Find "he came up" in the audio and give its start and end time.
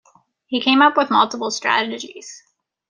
0.47-0.97